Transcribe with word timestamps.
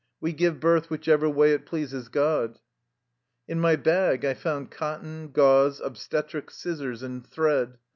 We 0.19 0.33
give 0.33 0.59
birth 0.59 0.89
whichever 0.89 1.29
way 1.29 1.53
it 1.53 1.67
pleases 1.67 2.09
God." 2.09 2.57
In 3.47 3.59
my 3.59 3.75
bag 3.75 4.25
I 4.25 4.33
found 4.33 4.71
cotton, 4.71 5.27
gauze, 5.29 5.79
obstetric 5.79 6.49
scissors 6.49 7.03
and 7.03 7.23
thread. 7.23 7.77